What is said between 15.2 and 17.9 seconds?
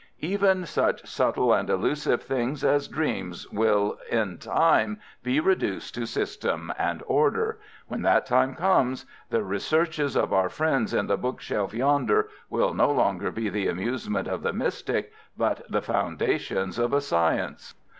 but the foundations of a science."